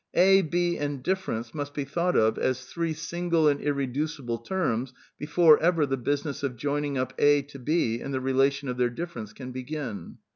"A,"'' 0.31 0.41
B," 0.41 0.79
and'' 0.79 1.03
difference," 1.03 1.53
must 1.53 1.75
be 1.75 1.83
thought 1.85 2.15
of 2.15 2.39
as 2.39 2.65
three 2.65 2.91
single 2.91 3.47
and 3.47 3.61
irreducible 3.61 4.39
terms 4.39 4.95
before 5.19 5.59
ever 5.61 5.85
the 5.85 5.95
busi 5.95 6.25
ness 6.25 6.41
of 6.41 6.55
joining 6.57 6.97
up 6.97 7.13
A 7.19 7.43
to 7.43 7.59
B 7.59 7.99
in 7.99 8.09
the 8.09 8.19
relation 8.19 8.67
of 8.67 8.77
their 8.77 8.89
difference 8.89 9.31
/ 9.33 9.33
can 9.33 9.51
begin. 9.51 10.17